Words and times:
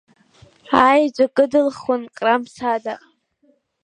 Аеҵәа 0.87 1.25
кыдылхуан 1.35 2.03
Ҟрамсада. 2.15 2.95